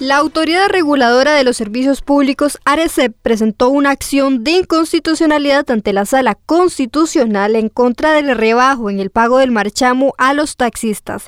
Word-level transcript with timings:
La 0.00 0.18
Autoridad 0.18 0.68
Reguladora 0.68 1.34
de 1.34 1.42
los 1.42 1.56
Servicios 1.56 2.02
Públicos, 2.02 2.60
ARECEP, 2.64 3.16
presentó 3.20 3.68
una 3.68 3.90
acción 3.90 4.44
de 4.44 4.52
inconstitucionalidad 4.52 5.68
ante 5.72 5.92
la 5.92 6.06
Sala 6.06 6.36
Constitucional 6.36 7.56
en 7.56 7.68
contra 7.68 8.12
del 8.12 8.36
rebajo 8.36 8.90
en 8.90 9.00
el 9.00 9.10
pago 9.10 9.38
del 9.38 9.50
marchamo 9.50 10.14
a 10.16 10.34
los 10.34 10.56
taxistas. 10.56 11.26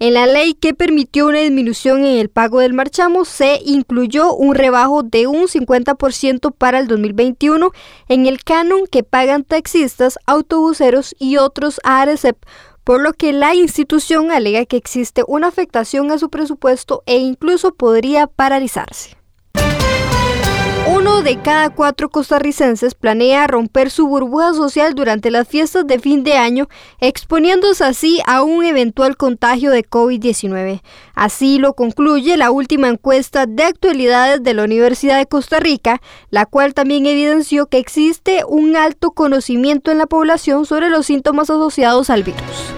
En 0.00 0.14
la 0.14 0.26
ley 0.26 0.54
que 0.54 0.74
permitió 0.74 1.28
una 1.28 1.38
disminución 1.38 2.00
en 2.04 2.18
el 2.18 2.28
pago 2.28 2.58
del 2.58 2.72
marchamo 2.72 3.24
se 3.24 3.60
incluyó 3.64 4.34
un 4.34 4.56
rebajo 4.56 5.04
de 5.04 5.28
un 5.28 5.46
50% 5.46 6.52
para 6.58 6.80
el 6.80 6.88
2021 6.88 7.70
en 8.08 8.26
el 8.26 8.42
canon 8.42 8.88
que 8.90 9.04
pagan 9.04 9.44
taxistas, 9.44 10.18
autobuseros 10.26 11.14
y 11.20 11.36
otros 11.36 11.80
a 11.84 12.00
ARECEP 12.00 12.36
por 12.88 13.02
lo 13.02 13.12
que 13.12 13.34
la 13.34 13.54
institución 13.54 14.30
alega 14.30 14.64
que 14.64 14.78
existe 14.78 15.22
una 15.28 15.48
afectación 15.48 16.10
a 16.10 16.16
su 16.16 16.30
presupuesto 16.30 17.02
e 17.04 17.18
incluso 17.18 17.74
podría 17.74 18.26
paralizarse. 18.26 19.18
Uno 20.90 21.20
de 21.20 21.36
cada 21.42 21.68
cuatro 21.68 22.08
costarricenses 22.08 22.94
planea 22.94 23.46
romper 23.46 23.90
su 23.90 24.08
burbuja 24.08 24.54
social 24.54 24.94
durante 24.94 25.30
las 25.30 25.46
fiestas 25.46 25.86
de 25.86 25.98
fin 25.98 26.24
de 26.24 26.38
año, 26.38 26.66
exponiéndose 26.98 27.84
así 27.84 28.22
a 28.26 28.42
un 28.42 28.64
eventual 28.64 29.18
contagio 29.18 29.70
de 29.70 29.84
COVID-19. 29.84 30.80
Así 31.14 31.58
lo 31.58 31.74
concluye 31.74 32.38
la 32.38 32.50
última 32.50 32.88
encuesta 32.88 33.44
de 33.44 33.64
actualidades 33.64 34.42
de 34.42 34.54
la 34.54 34.64
Universidad 34.64 35.18
de 35.18 35.26
Costa 35.26 35.60
Rica, 35.60 36.00
la 36.30 36.46
cual 36.46 36.72
también 36.72 37.04
evidenció 37.04 37.66
que 37.66 37.76
existe 37.76 38.44
un 38.48 38.76
alto 38.76 39.10
conocimiento 39.10 39.90
en 39.90 39.98
la 39.98 40.06
población 40.06 40.64
sobre 40.64 40.88
los 40.88 41.04
síntomas 41.04 41.50
asociados 41.50 42.08
al 42.08 42.22
virus. 42.22 42.77